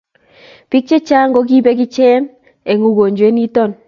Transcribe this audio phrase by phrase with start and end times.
[0.75, 2.21] bik chechang ko ki bek ichen
[2.69, 3.71] eng ukonjwet niton